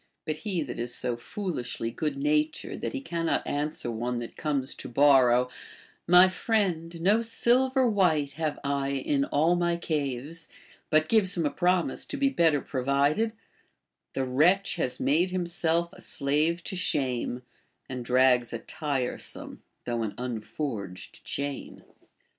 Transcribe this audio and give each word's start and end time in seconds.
f 0.21 0.25
But 0.25 0.37
he 0.37 0.63
that 0.63 0.79
is 0.79 0.95
so 0.95 1.15
foolishly 1.15 1.91
good 1.91 2.17
natured 2.17 2.81
that 2.81 2.93
he 2.93 3.01
cannot 3.01 3.45
an 3.45 3.69
swer 3.69 3.93
one 3.93 4.17
that 4.17 4.35
comes 4.35 4.73
to 4.73 4.89
borrow,— 4.89 5.47
My 6.17 6.27
friend, 6.27 6.99
no 6.99 7.21
silver 7.21 7.87
white 7.87 8.31
liave 8.31 8.57
I 8.63 8.89
in 8.89 9.25
all 9.25 9.55
my 9.55 9.77
caves,— 9.77 10.47
but 10.89 11.07
gives 11.07 11.37
him 11.37 11.45
a 11.45 11.51
promise 11.51 12.03
to 12.05 12.17
be 12.17 12.29
better 12.29 12.61
provided,— 12.61 13.33
The 14.15 14.25
wretch 14.25 14.77
has 14.77 14.99
made 14.99 15.29
himself 15.29 15.93
a 15.93 16.01
slave 16.01 16.63
to 16.63 16.75
sliame, 16.75 17.43
And 17.87 18.03
drags 18.03 18.53
a 18.53 18.57
tiresome, 18.57 19.61
though 19.85 20.01
an 20.01 20.15
unforged 20.17 21.23
chain.! 21.23 21.83